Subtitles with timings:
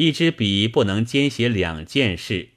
[0.00, 2.48] 一支笔不能兼写两件事。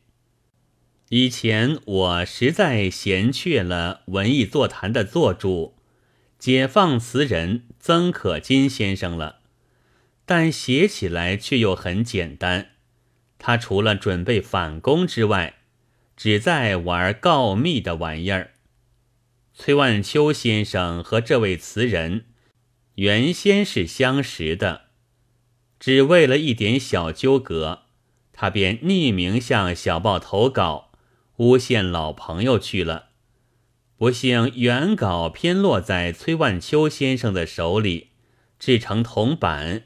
[1.09, 5.75] 以前我实在嫌却了文艺座谈的座主，
[6.39, 9.39] 解放词人曾可金先生了，
[10.25, 12.69] 但写起来却又很简单。
[13.37, 15.55] 他除了准备反攻之外，
[16.15, 18.51] 只在玩告密的玩意儿。
[19.53, 22.23] 崔万秋先生和这位词人
[22.95, 24.82] 原先是相识的，
[25.83, 27.81] 只为了一点小纠葛，
[28.31, 30.91] 他便匿名向小报投稿，
[31.35, 33.09] 诬陷老朋友去了。
[33.97, 38.11] 不幸原稿偏落在崔万秋先生的手里，
[38.57, 39.83] 制成铜版。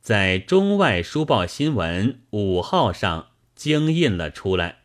[0.00, 4.82] 在《中外书报新闻》五号上惊印了出来。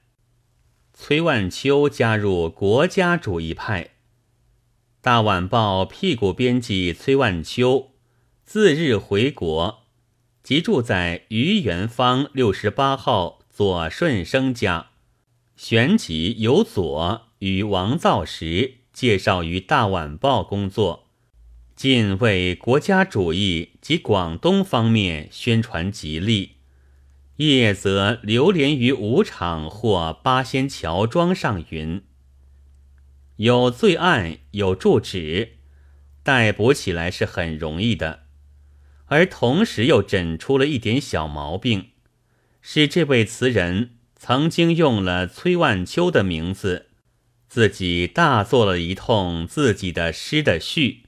[0.96, 3.92] 崔万秋加入国家主义派。
[5.00, 7.92] 大晚报屁股编辑崔万秋，
[8.44, 9.79] 自日回国，
[10.50, 14.88] 即住在余元坊六十八号左顺生家。
[15.56, 21.06] 旋即由左与王造时介绍于大晚报工作。
[21.76, 26.56] 尽为国家主义及广东方面宣传极力，
[27.36, 32.02] 夜则流连于舞场或八仙桥庄上云。
[33.36, 35.60] 有罪案有住址，
[36.24, 38.24] 逮捕起来是很容易的，
[39.10, 41.90] 而同时又诊出了一点小毛病，
[42.62, 46.88] 是这位词人曾经用了崔万秋的名字，
[47.48, 51.04] 自己大做了一通自己的诗的序。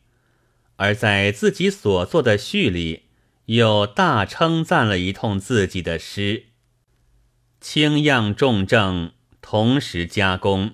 [0.77, 3.03] 而在自己所作的序里，
[3.45, 6.45] 又大称赞了一通自己的诗，
[7.59, 10.71] 轻样重症，同时加工，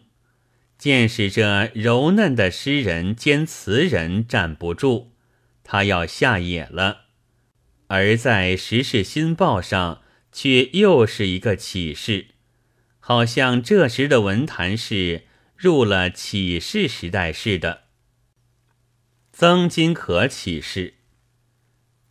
[0.78, 5.10] 见使这柔嫩的诗人兼词人站不住，
[5.66, 7.07] 他要下野了。
[7.88, 12.28] 而在《时事新报》上，却又是一个启示，
[13.00, 15.24] 好像这时的文坛是
[15.56, 17.84] 入了启示时代似的。
[19.32, 20.96] 曾金可启示：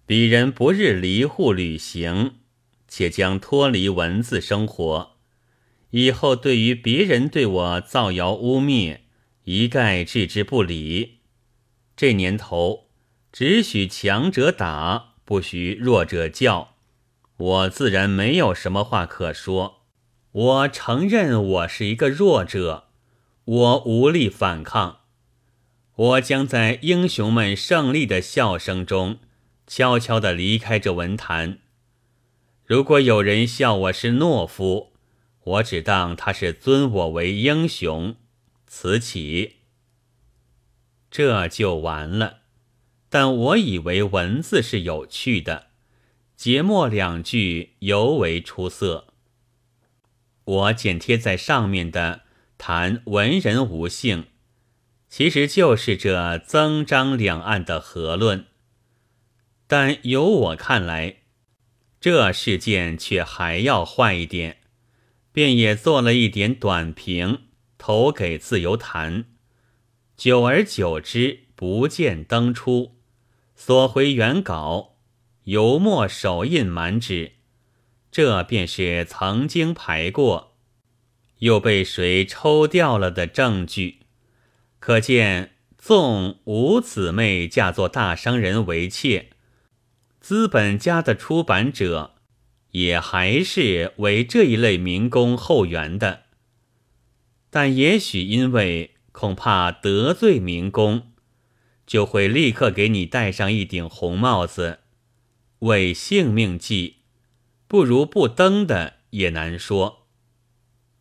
[0.07, 2.37] 鄙人不日离沪旅行，
[2.89, 5.17] 且将脱离文字生活。
[5.91, 9.01] 以后对于别人对我造谣污蔑，
[9.45, 11.19] 一概置之不理。
[11.97, 12.91] 这年头，
[13.33, 16.77] 只许强者打，不许弱者叫。
[17.37, 19.83] 我自然没有什么话可说。
[20.33, 22.85] 我承认我是一个弱者，
[23.45, 25.01] 我无力反抗。
[25.95, 29.19] 我将在英雄们胜利的笑声中，
[29.67, 31.59] 悄悄地离开这文坛。
[32.65, 34.93] 如果有人笑我是懦夫，
[35.43, 38.15] 我只当他是尊我为英雄。
[38.67, 39.57] 此起，
[41.11, 42.41] 这就完了。
[43.19, 45.69] 但我以为文字是有趣的，
[46.37, 49.07] 节末两句尤为出色。
[50.45, 52.25] 我剪贴在上面的
[52.59, 54.27] 谈文人无性。
[55.09, 58.45] 其实就是这曾张两岸的和论，
[59.67, 61.21] 但由我看来，
[61.99, 64.59] 这事件却还要坏一点，
[65.33, 67.45] 便也做了一点短评，
[67.79, 69.25] 投给自由谈。
[70.19, 72.96] 久而久之，不见登出，
[73.59, 74.97] 索回原稿，
[75.45, 77.33] 油墨手印满纸，
[78.13, 80.59] 这便是曾经排过，
[81.39, 84.01] 又被谁抽掉了的证据。
[84.79, 89.31] 可见，纵五姊妹嫁作大商人为妾，
[90.21, 92.17] 资本家的出版者
[92.73, 96.25] 也还是为这一类民工后援的。
[97.49, 101.13] 但也许因为恐怕得罪民工，
[101.87, 104.81] 就会立刻给你戴上一顶红帽子，
[105.61, 106.97] 为性命计，
[107.69, 110.07] 不如不登的也难说。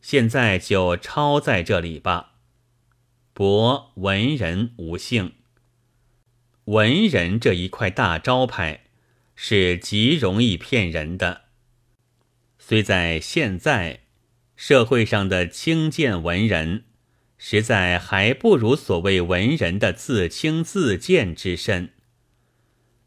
[0.02, 2.34] 现在就抄在这里吧。
[3.34, 5.34] 博文人无姓，
[6.66, 8.86] 文人这一块大招牌
[9.36, 11.46] 是极容易骗人的。
[12.60, 14.02] 虽在现在
[14.56, 16.86] 社会上的轻贱文人，
[17.38, 21.92] 实在还不如所谓文人的自轻自贱之身。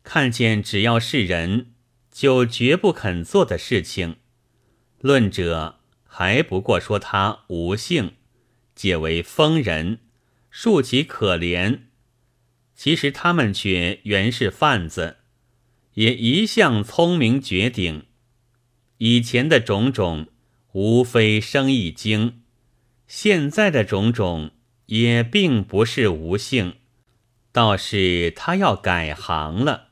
[0.02, 1.72] 看见只要是人，
[2.10, 4.16] 就绝不肯做的事情，
[5.00, 8.14] 论者还不过说他无性，
[8.74, 10.00] 解为疯人。
[10.50, 11.80] 恕其可怜，
[12.74, 15.18] 其实他们却原是贩子，
[15.94, 18.06] 也一向聪明绝顶。
[18.96, 20.26] 以前的种种
[20.72, 22.40] 无非生意经，
[23.08, 24.50] 现在的种种
[24.86, 26.74] 也并不是无性，
[27.50, 29.88] 倒是他要改行了。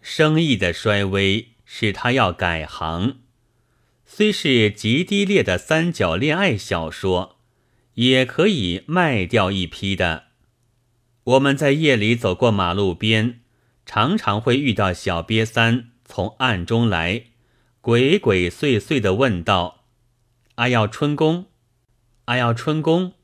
[0.00, 3.18] 生意的衰微使他要改行。
[4.06, 7.36] 虽是极低劣的三角恋爱小说，
[7.94, 10.28] 也可以卖掉一批的。
[11.24, 13.40] 我们在夜里走过马路边，
[13.84, 17.24] 常常会遇到小瘪三从暗中来，
[17.82, 19.84] 鬼鬼祟祟地问道
[20.56, 21.47] ：“阿要春宫，
[22.28, 23.14] 阿要春宫，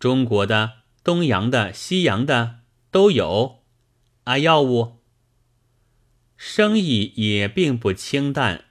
[0.00, 3.62] 中国的、东洋的、西洋的都有，
[4.24, 4.98] 阿要物。”
[6.36, 8.64] 生意也并不清淡，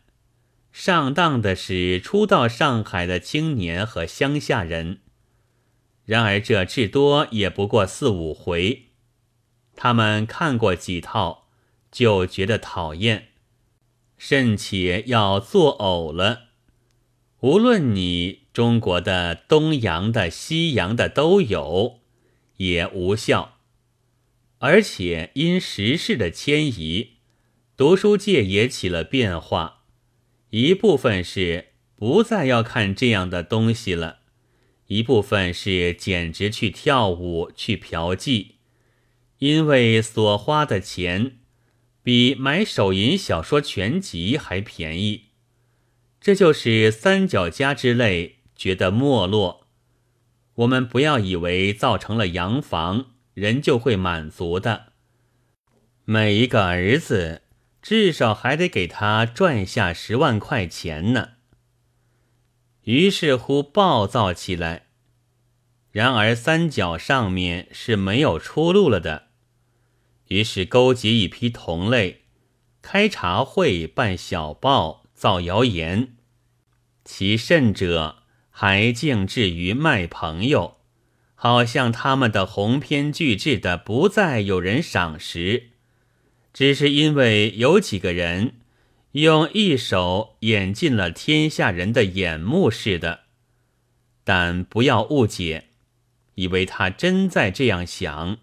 [0.74, 5.00] 上当的是初到上海的青年和乡下人。
[6.04, 8.90] 然而这至多也不过四五回，
[9.78, 11.48] 他们看过几套，
[11.90, 13.30] 就觉得讨厌，
[14.18, 16.48] 甚且要作呕了。
[17.40, 22.00] 无论你中国的、东洋的、西洋的都有，
[22.58, 23.58] 也无效。
[24.60, 27.14] 而且因时事的迁移，
[27.78, 29.86] 读书界也起了变化，
[30.50, 34.20] 一部分是不再要看这样的东西了。
[34.88, 38.56] 一部分是简直去跳舞、去嫖妓，
[39.40, 41.38] 因为所花的钱
[42.04, 45.28] 比买手淫小说全集还便宜。
[46.20, 49.66] 这就是三角家之类觉得没落。
[50.54, 54.94] 我们不要以为造成了洋房，人就会满足的。
[56.06, 57.42] 每一个儿子
[57.82, 61.30] 至少还得给他赚下十万块钱呢。
[62.84, 64.86] 于是乎暴躁起来，
[65.90, 69.30] 然而三角上面是没有出路了的。
[70.28, 72.26] 于是勾结一批同类，
[72.84, 76.16] 开茶会、办小报、造谣言，
[77.04, 78.21] 其甚者
[78.52, 80.78] 还静至于卖朋友，
[81.34, 85.72] 好像他们的鸿篇巨制的不再有人赏识，
[86.54, 88.54] 只是因为有几个人。
[89.14, 93.24] 用一手掩进了天下人的眼目似的，
[94.24, 95.66] 但不要误解，
[96.36, 98.38] 以为他真在这样想。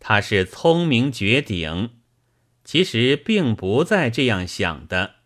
[0.00, 1.90] 他是聪明绝顶，
[2.64, 5.16] 其实并不在这样想的。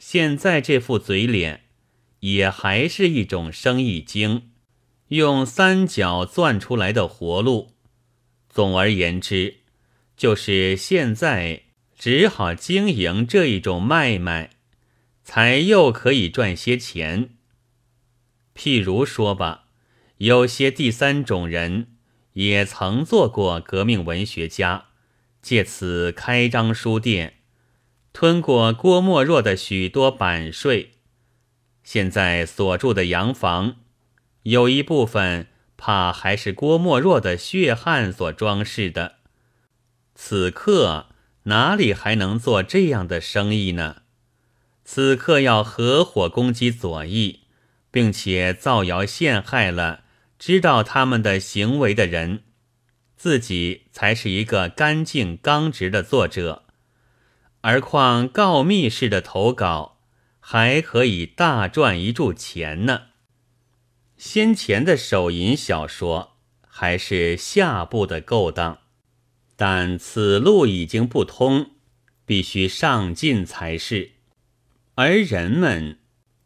[0.00, 1.66] 现在这副嘴脸，
[2.20, 4.50] 也还是一种生意经，
[5.08, 7.74] 用三角钻出来的活路。
[8.48, 9.58] 总而言之，
[10.16, 11.64] 就是现在。
[12.02, 14.52] 只好经营这一种卖卖，
[15.22, 17.36] 才又可以赚些钱。
[18.56, 19.66] 譬如说吧，
[20.16, 21.88] 有些第三种人
[22.32, 24.86] 也曾做过革命文学家，
[25.42, 27.34] 借此开张书店，
[28.14, 30.92] 吞过郭沫若的许多版税。
[31.82, 33.76] 现在所住的洋房，
[34.44, 39.16] 有一部分怕还是郭沫若的血汗所装饰的。
[40.14, 41.06] 此刻。
[41.44, 44.02] 哪里还能做这样的生意呢？
[44.84, 47.40] 此刻要合伙攻击左翼，
[47.90, 50.04] 并且造谣陷害了
[50.38, 52.42] 知道他们的行为的人，
[53.16, 56.64] 自己才是一个干净刚直的作者。
[57.62, 59.99] 而况告密式的投稿，
[60.40, 63.02] 还可以大赚一注钱呢。
[64.16, 68.78] 先前的手淫小说还是下部的勾当。
[69.56, 71.72] 但此路已经不通，
[72.24, 74.12] 必须上进才是。
[74.94, 75.98] 而人们，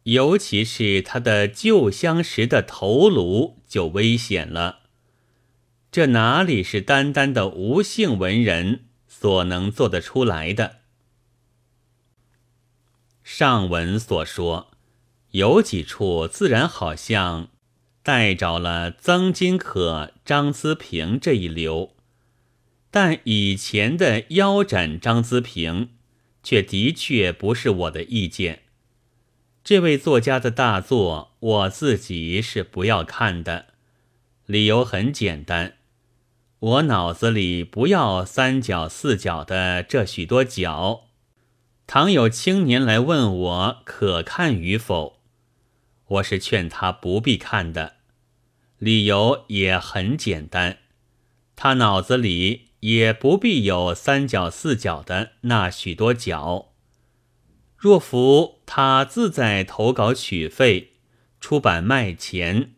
[0.03, 4.79] 尤其是他的旧相识的头颅，就危险了。
[5.89, 10.79] 这哪里是单单的无姓文人所能做得出来的？
[13.25, 14.67] 上文所说，
[15.31, 17.47] 有几处自然好像
[18.03, 21.95] 带着了曾金可、张思平这一流。
[22.91, 25.89] 但以前的腰斩张资平，
[26.43, 28.61] 却的确不是我的意见。
[29.63, 33.65] 这位作家的大作，我自己是不要看的。
[34.45, 35.77] 理由很简单，
[36.59, 41.05] 我脑子里不要三角四角的这许多角。
[41.87, 45.19] 倘有青年来问我可看与否，
[46.07, 47.95] 我是劝他不必看的。
[48.77, 50.77] 理由也很简单，
[51.55, 52.65] 他脑子里。
[52.85, 56.73] 也不必有三角四角的那许多角。
[57.75, 60.93] 若服他自在投稿取费、
[61.39, 62.73] 出版卖钱，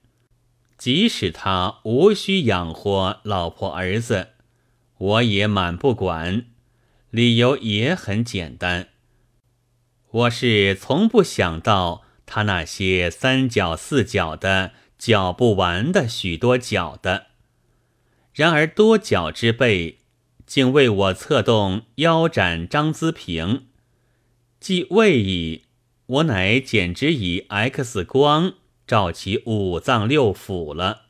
[0.77, 4.29] 即使他无需养活老婆儿子，
[4.97, 6.45] 我也满不管。
[7.09, 8.87] 理由也很简单，
[10.11, 17.27] 我是从不想到他那些三角四角的搅不完的许多角的。
[18.33, 19.99] 然而多角之辈，
[20.45, 23.67] 竟为我策动腰斩张资平，
[24.59, 25.65] 既未已，
[26.05, 28.53] 我乃简直以 X 光
[28.85, 31.07] 照其五脏六腑了。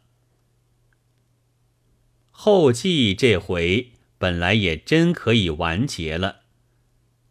[2.32, 6.42] 后记这回本来也真可以完结了，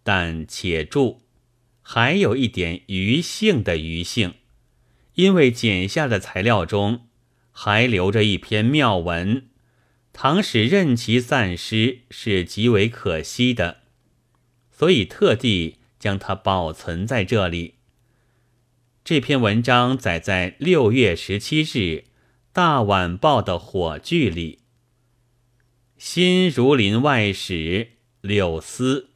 [0.02, 1.23] 但且住，
[1.88, 4.34] 还有一点余性的余性，
[5.14, 7.06] 因为剪下的材料中
[7.52, 9.46] 还留着一篇妙文，
[10.12, 13.82] 唐使任其散失是极为可惜的，
[14.68, 17.74] 所以特地将它保存在这里。
[19.04, 21.66] 这篇文章载在六月十七日
[22.52, 24.58] 《大晚报》的火炬里。
[25.96, 29.10] 新儒林外史柳思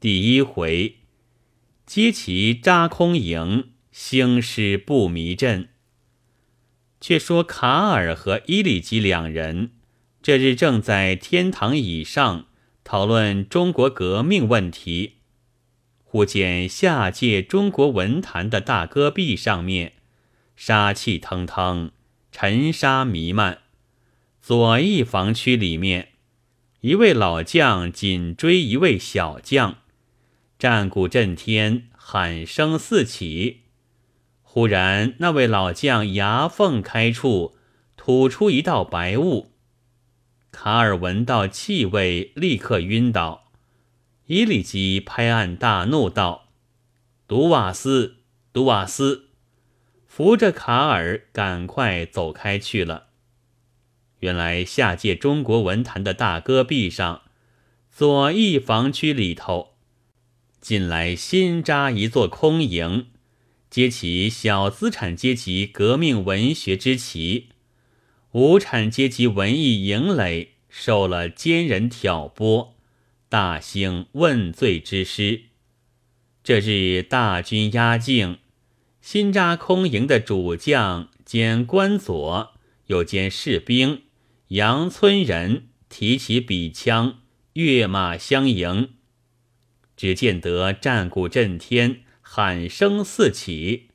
[0.00, 0.97] 第一回，
[1.88, 5.70] 揭其扎空营，兴师不迷阵。
[7.00, 9.70] 却说卡尔和伊里吉两人
[10.20, 12.44] 这日正在天堂椅上
[12.84, 15.14] 讨论中国革命问题，
[16.04, 19.94] 忽见下界中国文坛的大戈壁上面
[20.54, 21.90] 杀气腾腾，
[22.30, 23.60] 尘沙弥漫。
[24.42, 26.08] 左翼防区里面，
[26.82, 29.78] 一位老将紧追一位小将，
[30.58, 33.60] 战鼓震天，喊声四起。
[34.42, 37.56] 忽然，那位老将牙缝开处，
[37.96, 39.52] 吐出一道白雾。
[40.50, 43.52] 卡尔闻到气味，立刻晕倒。
[44.26, 46.48] 伊里基拍案大怒道
[47.28, 48.16] ：“杜瓦斯，
[48.52, 49.28] 杜瓦斯！”
[50.08, 53.10] 扶着卡尔，赶快走开去了。
[54.18, 57.22] 原来下界中国文坛的大戈壁上，
[57.92, 59.76] 左翼防区里头，
[60.60, 63.06] 近来新扎一座空营，
[63.70, 67.48] 揭起小资产阶级革命文学之旗，
[68.32, 72.74] 无产阶级文艺营垒受了奸人挑拨，
[73.28, 75.42] 大兴问罪之师。
[76.42, 78.38] 这日大军压境，
[79.00, 82.52] 新扎空营的主将兼官佐，
[82.86, 84.02] 又兼士兵。
[84.48, 87.20] 杨村人提起笔枪，
[87.52, 88.90] 跃马相迎。
[89.98, 93.88] 只见得战鼓震天，喊声四起。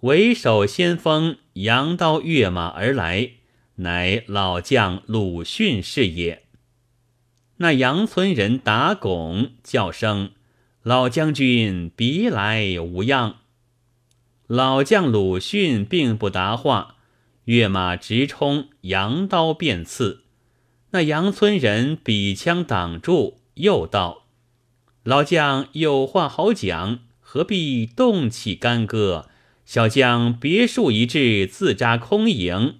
[0.00, 3.30] 为首先锋扬刀跃马而来，
[3.76, 6.42] 乃老将鲁迅是也。
[7.56, 10.32] 那杨村人打拱叫声
[10.84, 13.38] ：“老将军，别来无恙。”
[14.46, 16.96] 老将鲁迅并不答话。
[17.46, 20.24] 跃马直冲，扬刀便刺。
[20.90, 24.23] 那杨村人比枪挡住，又道
[25.04, 29.28] ：“老将有话好讲，何必动起干戈？
[29.66, 32.76] 小将别墅一掷，自扎空营，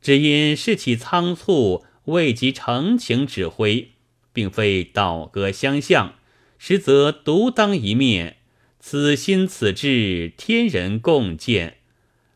[0.00, 3.90] 只因士气仓促，未及成情指挥，
[4.32, 6.14] 并非倒戈相向，
[6.58, 8.36] 实则独当一面。
[8.80, 11.76] 此心此志，天人共鉴。”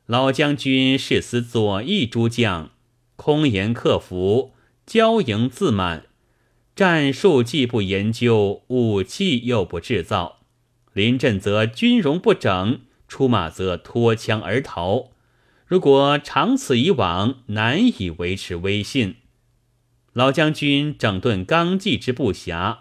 [0.04, 2.72] 老将军是司左翼诸将，
[3.16, 4.52] 空言克服，
[4.86, 6.04] 骄营自满，
[6.74, 10.40] 战术既不研究，武器又不制造，
[10.94, 15.10] 临阵则军容不整，出马则脱枪而逃。
[15.66, 19.16] 如果长此以往，难以维持威信。
[20.14, 22.78] 老将军整顿纲纪之不暇，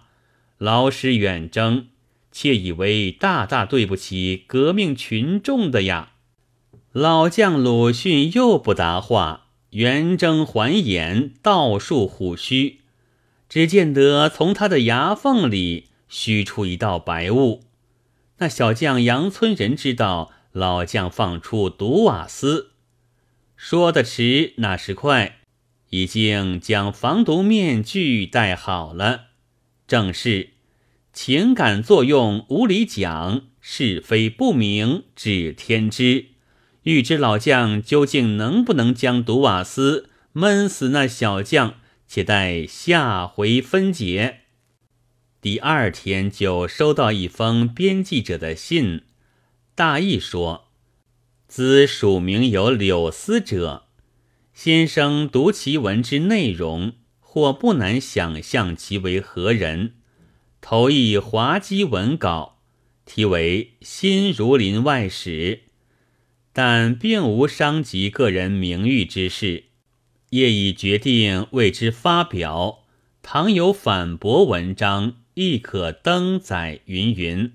[0.57, 1.87] 劳师远征，
[2.31, 6.13] 窃以为大大对不起革命群众的呀。
[6.91, 12.80] 老将鲁迅又不答话，圆睁环眼，倒竖虎须。
[13.51, 17.65] 只见得从他的牙缝里虚出一道白雾。
[18.37, 22.71] 那小将杨村人知道老将放出毒瓦斯，
[23.57, 25.39] 说的迟，那时快，
[25.89, 29.23] 已经将防毒面具戴好了。
[29.85, 30.51] 正是
[31.11, 36.27] 情感作用无理讲，是非不明指天知。
[36.83, 41.75] 欲知老将究竟能不能将毒瓦斯闷死那小将，
[42.13, 44.39] 且待下回分解。
[45.39, 49.03] 第二天就收到一封编辑者的信，
[49.75, 50.65] 大意说
[51.47, 53.85] ：“兹署名有柳思者，
[54.53, 59.93] 先生读其文之内容，或不难想象其为何人。
[60.59, 62.59] 投一滑稽文稿，
[63.05, 65.29] 题为《新儒林外史》。”
[66.51, 69.67] 但并无伤及个人名誉之事，
[70.31, 72.79] 业已决定为之发表。
[73.23, 76.81] 倘有反驳文章，亦可登载。
[76.85, 77.53] 云云，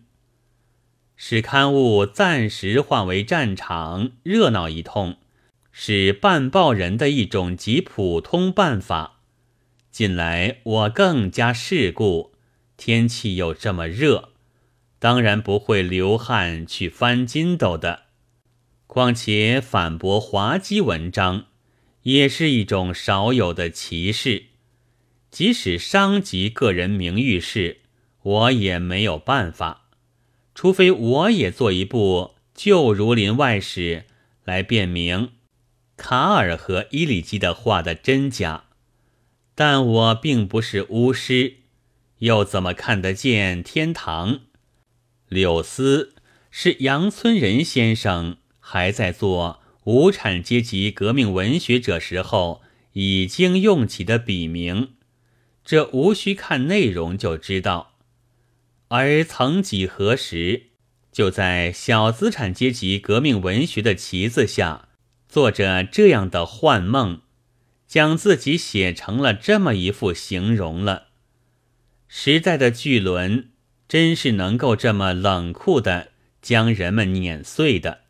[1.17, 5.17] 使刊物暂时化为战场，热闹一通，
[5.73, 9.21] 是办报人的一种极普通办法。
[9.91, 12.33] 近来我更加世故，
[12.77, 14.31] 天气又这么热，
[14.99, 18.03] 当然不会流汗去翻筋斗的。
[18.87, 21.47] 况且反驳滑稽文章，
[22.07, 24.45] 也是一种少有的歧视。
[25.29, 27.81] 即使伤及个人名誉事，
[28.23, 29.89] 我也没有办法，
[30.55, 34.05] 除非我也做一部《旧儒林外史》
[34.45, 35.33] 来辨明
[35.97, 38.67] 卡尔和伊里基的话的真假。
[39.57, 41.57] 但我并不是巫师，
[42.19, 44.43] 又怎么看得见天堂？
[45.29, 46.15] 柳丝
[46.53, 48.37] 是杨村人先生。
[48.69, 52.61] 还在做无产阶级革命文学者时候
[52.95, 54.95] 已经用起的笔名，
[55.65, 57.95] 这无需看内容就知道。
[58.89, 60.71] 而曾几何时，
[61.13, 64.89] 就在小资产阶级革命文学的旗子下，
[65.29, 67.21] 做着这样的幻梦，
[67.87, 71.11] 将自己写成了这么一副形容了。
[72.09, 73.51] 时代的巨轮
[73.87, 76.09] 真是能够这么冷酷的
[76.43, 78.06] 将人们碾碎的。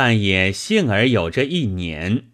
[0.00, 2.26] 但也幸而有这一年，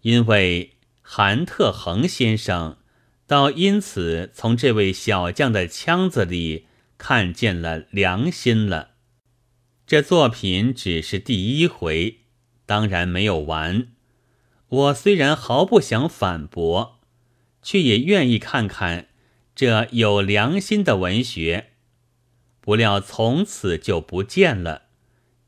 [0.00, 2.78] 因为韩特恒先生
[3.26, 6.64] 倒因此从这位小将的腔子里
[6.96, 8.92] 看见了良心了。
[9.86, 12.20] 这作品只是第一回，
[12.64, 13.88] 当然没有完。
[14.68, 17.00] 我虽然毫不想反驳，
[17.60, 19.08] 却也愿意看看
[19.54, 21.72] 这有良心的文学。
[22.62, 24.83] 不料从此就不见了。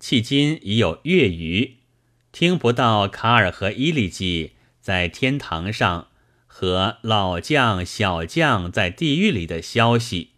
[0.00, 1.78] 迄今已有月余，
[2.30, 6.08] 听不到卡尔和伊利基在天堂上
[6.46, 10.32] 和老将、小将在地狱里的消息。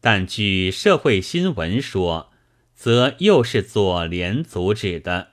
[0.00, 2.32] 但据社会新闻说，
[2.74, 5.32] 则又是左联阻止的。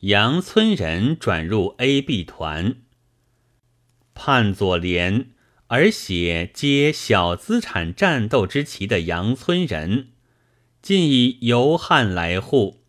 [0.00, 2.76] 杨村人转入 A、B 团，
[4.14, 5.30] 叛左联
[5.68, 10.08] 而写接小资产战斗之旗的杨村人。
[10.88, 12.80] 近以游汉来沪，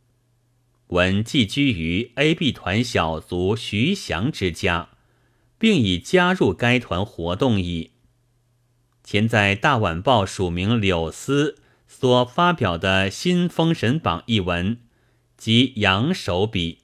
[0.87, 4.91] 闻寄居于 A、B 团小卒徐祥之家，
[5.57, 7.91] 并已加入该团活动矣。
[9.03, 11.57] 前在《大晚报》署名柳丝
[11.89, 14.77] 所发表的《新封神榜》一文，
[15.35, 16.77] 即杨手笔，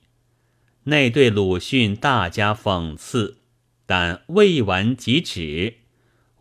[0.83, 3.37] 内对鲁迅大加讽刺，
[3.85, 5.75] 但未完即止。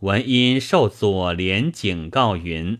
[0.01, 2.79] 文因受左联警告云。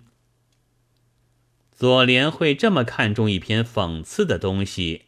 [1.77, 5.01] 左联会这么看重一篇讽刺的东西，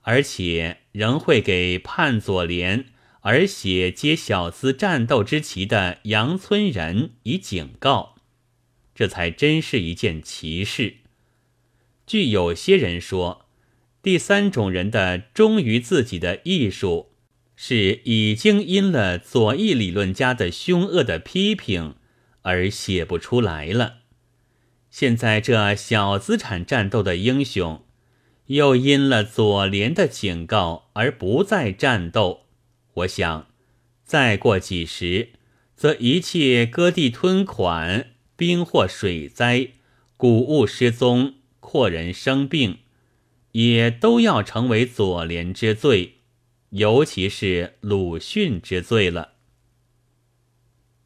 [0.00, 2.86] 而且仍会给叛左联
[3.20, 8.14] 而写接小资战斗之旗的杨村人以警告，
[8.94, 10.94] 这才真是一件奇事。
[12.06, 13.44] 据有些人说，
[14.00, 17.10] 第三种人的忠于自己的艺术，
[17.56, 21.96] 是已经因了左翼理论家的凶恶的批评
[22.40, 24.05] 而写不出来了。
[24.98, 27.84] 现在这小资产战斗的英雄，
[28.46, 32.46] 又因了左联的警告而不再战斗。
[32.94, 33.46] 我想，
[34.06, 35.32] 再过几时，
[35.74, 39.72] 则一切割地吞款、兵祸水灾、
[40.16, 42.78] 谷物失踪、阔人生病，
[43.52, 46.20] 也都要成为左联之罪，
[46.70, 49.32] 尤其是鲁迅之罪了。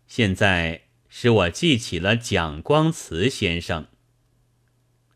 [0.07, 0.90] 现在。
[1.13, 3.89] 使我记起了蒋光慈先生。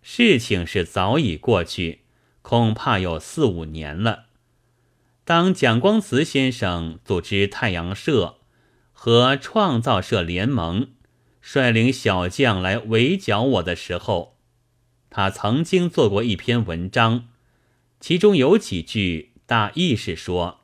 [0.03, 2.01] 事情是早已过去，
[2.43, 4.27] 恐怕有四五年了。
[5.25, 8.41] 当蒋光慈先生组织太阳社
[8.93, 10.89] 和创造社联盟，
[11.41, 14.37] 率领小将来围剿我的时候，
[15.09, 17.29] 他曾经做过一篇文章，
[18.01, 20.61] 其中有几句大意是说：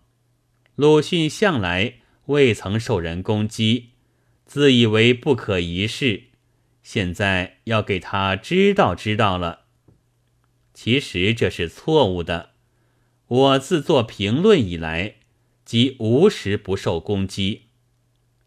[0.74, 3.90] 鲁迅向来未曾受人攻击。
[4.50, 6.24] 自以为不可一世，
[6.82, 9.60] 现在要给他知道知道了。
[10.74, 12.50] 其实这是错误的。
[13.28, 15.18] 我自做评论以来，
[15.64, 17.66] 即无时不受攻击。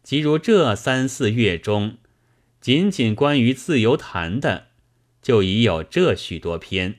[0.02, 1.96] 即如这三四月中，
[2.60, 4.66] 仅仅关于自由谈的，
[5.22, 6.96] 就已有这许多篇，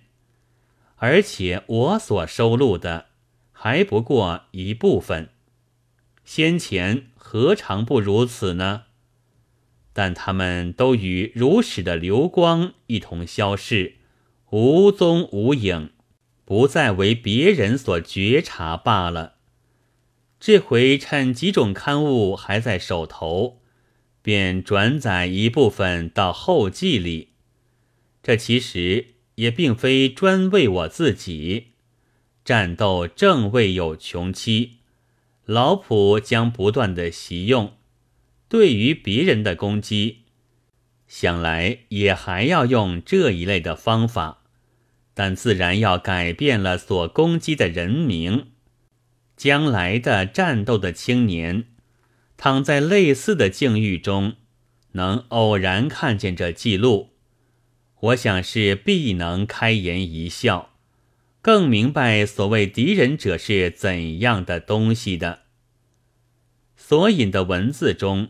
[0.96, 3.10] 而且我所收录的
[3.52, 5.30] 还不过一部分。
[6.24, 8.86] 先前何尝不如此呢？
[9.98, 13.96] 但他们都与如史的流光一同消逝，
[14.52, 15.92] 无踪无影，
[16.44, 19.36] 不再为别人所觉察罢了。
[20.38, 23.62] 这回趁几种刊物还在手头，
[24.22, 27.30] 便转载一部分到后记里。
[28.22, 31.68] 这其实也并非专为我自己，
[32.44, 34.80] 战斗正未有穷期，
[35.46, 37.75] 老普将不断的习用。
[38.56, 40.20] 对于别人的攻击，
[41.10, 44.44] 想来也还要用这一类的方法，
[45.14, 48.52] 但自然要改变了所攻击的人名。
[49.36, 51.66] 将来的战斗的青年，
[52.38, 54.38] 躺在类似的境遇中，
[54.94, 57.10] 能偶然看见这记录，
[58.00, 60.70] 我想是必能开颜一笑，
[61.42, 65.40] 更明白所谓敌人者是怎样的东西的。
[66.78, 68.30] 所引的文字中，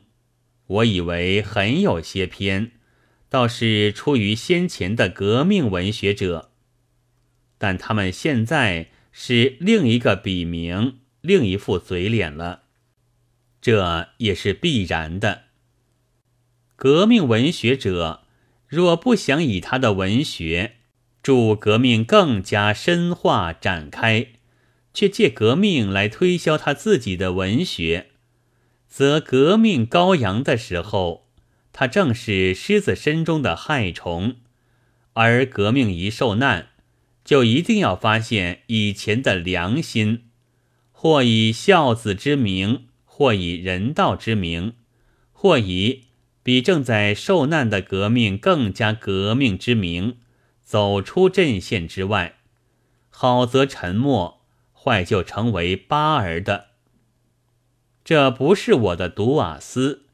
[0.67, 2.71] 我以为很有些偏，
[3.30, 6.51] 倒是出于先前的革命文学者，
[7.58, 8.89] 但他们现在。
[9.17, 12.63] 是另一个笔名，另一副嘴脸了，
[13.62, 15.43] 这也是必然的。
[16.75, 18.25] 革命文学者
[18.67, 20.73] 若不想以他的文学
[21.23, 24.34] 助革命更加深化展开，
[24.93, 28.08] 却借革命来推销他自己的文学，
[28.95, 31.27] 则革命羔羊的时候，
[31.73, 34.38] 他正是狮子身中的害虫，
[35.12, 36.69] 而革命一受难。
[37.25, 40.29] 就一定要发现以前的良心，
[40.93, 44.75] 或以孝子之名，或以人道之名，
[45.34, 46.03] 或以
[46.41, 50.15] 比正在受难的革命更加革命之名，
[50.63, 52.36] 走出阵线之外。
[53.10, 54.39] 好则沉默，
[54.71, 56.67] 坏就成为巴儿的。
[58.05, 60.05] 这不是我的独瓦斯，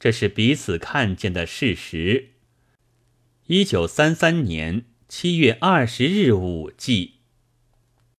[0.00, 2.30] 这是彼此看见的事实。
[3.46, 4.86] 一九三三年。
[5.08, 7.15] 七月二十日午记。